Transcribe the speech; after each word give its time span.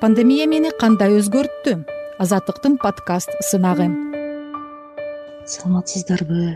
пандемия 0.00 0.44
мени 0.46 0.70
кандай 0.78 1.16
өзгөрттү? 1.18 1.72
Азаттыктын 2.22 2.76
подкаст 2.78 3.32
сынагы. 3.42 3.88
Саламатсыздарбы 5.52 6.54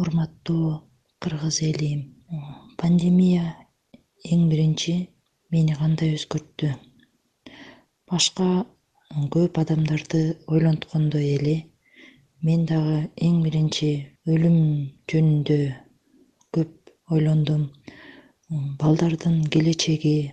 урматтуу 0.00 0.80
кыргыз 1.20 1.58
эли. 1.68 1.90
Пандемия 2.80 3.44
эң 4.24 4.48
биринчи 4.48 4.94
мени 5.52 5.76
кандай 5.76 6.14
өзгөрттү? 6.16 6.72
Башка 8.08 8.64
көп 9.36 9.60
адамдарды 9.60 10.38
ойлонткондой 10.48 11.28
эле 11.36 11.56
мен 12.40 12.64
дагы 12.64 13.10
эң 13.20 13.42
биринчи 13.44 13.92
өлүм 14.24 14.60
жөнүндө 15.12 15.58
көп 16.56 16.94
ойлондум. 17.12 17.68
Балдардын 18.80 19.42
келечеги 19.52 20.32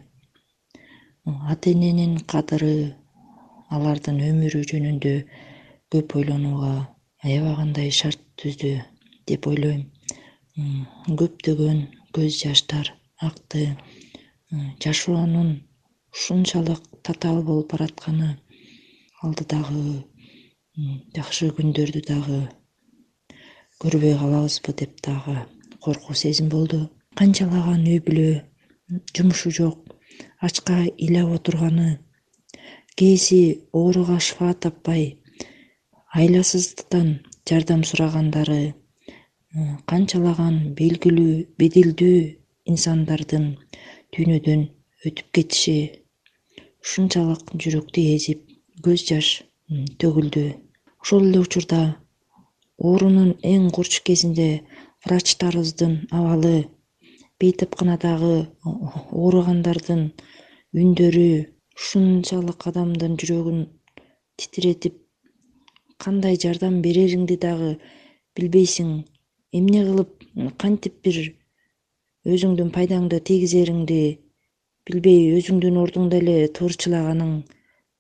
ата 1.52 1.72
эненин 1.74 2.18
кадыры 2.32 2.74
алардын 3.76 4.20
өмүрү 4.30 4.62
жөнүндө 4.72 5.14
көп 5.94 6.16
ойлонууга 6.20 6.74
аябагандай 7.26 7.92
шарт 8.00 8.22
түздү 8.42 8.72
деп 9.30 9.48
ойлойм. 9.52 9.82
Көптөгөн 11.22 11.82
көз 12.16 12.38
жаштар 12.44 12.94
акты 13.30 13.66
жашоонун 14.84 15.52
ушунчалык 16.14 16.82
татаал 17.06 17.44
болуп 17.50 17.74
баратканы 17.74 18.32
алдыдагы 19.22 19.84
жакшы 21.18 21.52
күндөрдү 21.60 22.02
дагы 22.08 22.40
көрбөй 23.84 24.18
калабызбы 24.22 24.74
деп 24.82 24.98
дагы 25.06 25.38
коркуу 25.84 26.16
сезим 26.16 26.50
болду. 26.50 26.90
Канчалаган 27.16 27.86
үй 27.86 28.00
бүлө 28.06 28.30
жумушу 29.16 29.52
жок 29.52 29.89
ачка 30.46 30.78
ыйлап 31.04 31.30
отурганы. 31.38 31.90
Кээси 32.98 33.42
ооруга 33.72 34.18
шыфа 34.20 34.54
таппай 34.54 35.04
айласыздан 36.20 37.08
жардам 37.48 37.82
сурагандары 37.90 38.74
канчалаган 39.90 40.58
белгилүү 40.78 41.36
беделдүү 41.60 42.18
инсандардын 42.72 43.46
дүйнөдөн 44.14 44.62
өтүп 45.08 45.28
кетиши 45.38 45.78
ушунчалык 46.84 47.54
жүрөктү 47.64 48.04
эзип 48.16 48.44
көз 48.86 49.06
жаш 49.10 49.30
төгүлдү. 50.02 50.46
Ошол 51.02 51.26
эле 51.30 51.42
учурда 51.46 51.82
оорунун 52.78 53.32
эң 53.54 53.70
курч 53.76 54.02
кезинде 54.08 54.50
врачтарыбыздын 55.06 55.96
абалы 56.12 56.56
бейтапканадагы 57.40 58.34
ооругандардын 58.70 60.02
үндөрү 60.76 61.30
ушунчалык 61.80 62.66
адамдын 62.72 63.14
жүрөгүн 63.22 63.62
титиретип 64.40 64.98
кандай 66.04 66.40
жардам 66.44 66.82
берериңди 66.84 67.38
дагы 67.46 67.70
билбейсиң. 68.36 68.90
Эмне 69.56 69.84
кылып 69.88 70.12
кантип 70.62 71.00
бир 71.06 71.20
өзүңдүн 72.30 72.74
пайдаңды 72.76 73.20
тийгизериңди 73.30 74.02
билбей 74.90 75.32
өзүңдүн 75.38 75.80
ордуңда 75.84 76.20
эле 76.22 76.36
тыырчылаганың 76.60 77.32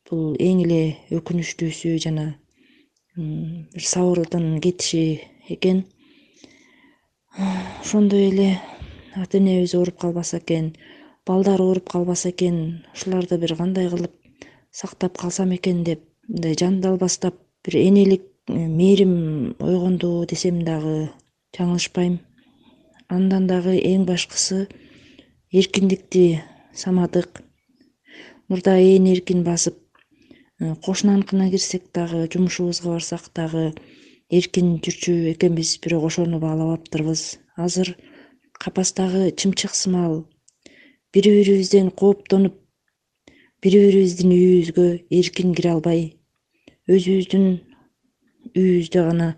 бул 0.09 0.35
эң 0.49 0.63
эле 0.65 0.81
өкүнүчтүүсү 1.17 1.95
жана 2.05 2.27
бир 3.15 3.87
сабырдын 3.93 4.59
кетиши 4.63 5.03
экен. 5.55 5.83
Ошондой 7.79 8.29
эле 8.29 8.49
ата 9.15 9.37
энебиз 9.37 9.75
ооруп 9.75 9.97
калбаса 9.99 10.37
экен 10.37 10.75
балдар 11.25 11.61
ооруп 11.61 11.89
калбаса 11.89 12.29
экен 12.29 12.85
ушуларды 12.93 13.37
бир 13.37 13.55
кандай 13.55 13.89
кылып 13.89 14.13
сактап 14.71 15.17
калсам 15.17 15.55
экен 15.55 15.83
деп 15.83 16.01
мындай 16.27 16.55
жандалбастап 16.59 17.35
бир 17.65 17.75
энелик 17.75 18.23
э, 18.47 18.53
мээрим 18.53 19.55
ойгонду 19.59 20.25
десем 20.29 20.63
дагы 20.63 21.09
жаңылышпайм. 21.57 22.19
Андан 23.09 23.47
дагы 23.47 23.79
эң 23.81 24.05
башкысы 24.05 24.67
эркиндикти 25.51 26.43
самадык. 26.73 27.41
Мурда 28.47 28.77
ээн 28.77 29.07
эркин 29.13 29.43
басып 29.43 29.77
э, 30.59 30.75
кошунаныкына 30.85 31.49
кирсек 31.49 31.89
дагы 31.93 32.27
жумушубузга 32.31 32.93
барсак 32.93 33.31
дагы 33.33 33.73
эркин 34.29 34.77
жүрчү 34.85 35.33
экенбиз. 35.33 35.79
Бирок 35.81 36.05
ошону 36.11 36.39
баалабаптырбыз 36.39 37.39
азыр 37.57 37.95
капастагы 38.63 39.23
чымчык 39.39 39.73
сымал 39.81 40.15
бири 41.13 41.29
бирибизден 41.37 41.91
кооптонуп 42.01 42.55
бири 43.61 43.83
бирибиздин 43.85 44.31
үйүбүзгө 44.37 44.87
эркин 45.19 45.55
кире 45.57 45.75
албай 45.75 46.01
өзүбүздүн 46.89 47.45
үйүбүздө 48.57 49.01
гана 49.09 49.29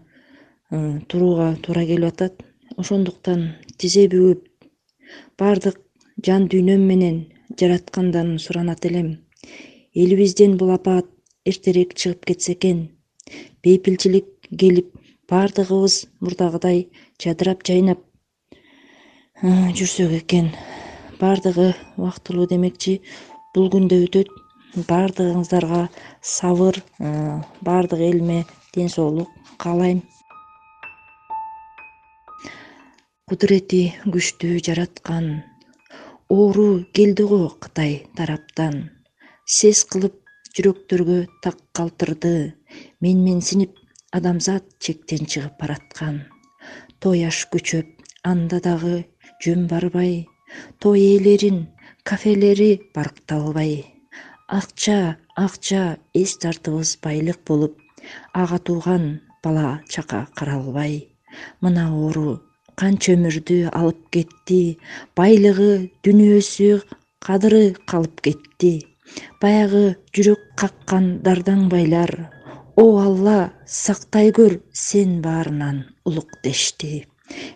турууга 1.11 1.47
туура 1.63 1.83
келип 1.85 2.07
атат. 2.13 2.37
Ошондуктан 2.79 3.41
тизе 3.77 4.05
бүгүп 4.11 4.45
баардык 5.39 5.81
жан 6.25 6.47
дүйнөм 6.51 6.85
менен 6.87 7.17
жараткандан 7.59 8.37
суранат 8.39 8.85
элем. 8.87 9.09
Элибизден 9.93 10.55
бул 10.57 10.71
апаат 10.71 11.09
эртерээк 11.45 11.91
чыгып 11.99 12.23
кетсе 12.25 12.53
экен. 12.53 12.79
Бейпилчилик 13.63 14.27
келип 14.59 14.95
баардыгыбыз 15.27 16.07
мурдагыдай 16.21 16.87
жадырап 17.19 17.67
жайнап 17.67 17.99
жүрсөк 19.41 20.12
экен. 20.19 20.52
Баардыгы 21.18 21.74
убактылуу 21.97 22.46
демекчи. 22.46 23.02
Бул 23.56 23.72
күн 23.74 23.88
да 23.90 23.97
өтөт. 23.97 24.29
Баардыгыңыздарга 24.85 25.88
сабыр 26.22 26.78
баардык 27.66 28.00
элиме 28.00 28.46
ден 28.75 28.90
соолук 28.90 29.29
каалайм. 29.57 30.03
Кудурети 33.25 33.96
күчтүү 34.06 34.62
жараткан. 34.62 35.44
Оору 36.29 36.85
келди 36.94 37.25
го 37.25 37.50
кытай 37.50 38.06
тараптан. 38.16 38.91
Сес 39.46 39.84
кылып 39.90 40.22
жүрөктөргө 40.53 41.25
так 41.41 41.58
калтырды. 41.73 42.53
Менменсинип 43.02 43.73
адамзат 44.13 44.69
чектен 44.79 45.25
чыгып 45.25 45.58
бараткан. 45.58 46.28
Той 47.00 47.25
аш 47.25 47.47
көчөп 47.50 47.90
анда 48.23 48.62
дагы 48.62 49.10
жөн 49.44 49.68
барбай 49.72 50.13
той 50.79 51.00
ээлерин 51.00 51.68
кафелери 52.03 52.72
баркталбай. 52.96 53.85
Акча 54.47 55.18
акча 55.35 55.97
эс 56.13 56.38
тартыбыз 56.41 56.97
байлык 57.03 57.40
болуп 57.47 57.74
ага 58.34 58.57
тууган 58.59 59.22
бала 59.44 59.81
чака 59.90 60.28
каралбай. 60.38 60.94
Мына 61.62 61.84
оору 61.96 62.41
канча 62.79 63.16
өмүрдү 63.16 63.57
алып 63.79 64.02
кетти 64.13 64.62
байлыгы 65.18 65.72
дүнүйөсү 66.03 66.81
кадыры 67.25 67.63
калып 67.90 68.22
кетти. 68.25 68.73
Баягы 69.41 69.96
жүрөк 70.16 70.44
каккан 70.59 71.08
дардаң 71.25 71.68
байлар 71.72 72.12
о 72.75 72.85
алла 73.06 73.52
сактай 73.66 74.31
көр 74.38 74.59
сен 74.73 75.19
баарынан 75.25 75.84
улук 76.06 76.40
дешти. 76.44 77.06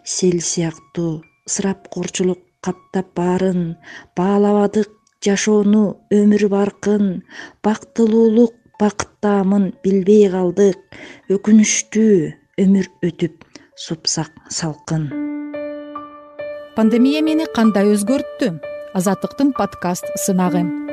Сел 0.04 0.40
сыяктуу 0.40 1.24
ысырапкорчулук 1.46 2.42
каптап 2.66 3.14
баарын 3.18 3.76
баалабадык 4.18 4.90
жашоону 5.26 5.84
өмүр 6.14 6.48
баркын 6.50 7.06
бактылуулук 7.66 8.54
бакыт 8.80 9.12
даамын 9.24 9.72
билбей 9.84 10.26
калдык 10.34 10.80
өкүнүчтүү 11.36 12.16
өмүр 12.64 12.90
өтүп 13.10 13.46
супсак 13.76 14.32
салкын. 14.50 15.12
Пандемия 16.76 17.22
мени 17.24 17.46
кандай 17.56 17.94
өзгөрттү? 17.94 18.56
Азаттыктын 18.96 19.54
подкаст 19.56 20.10
сынагы 20.26 20.85